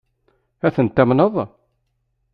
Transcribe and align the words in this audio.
Ad 0.65 0.73
ten-tamneḍ? 0.75 1.35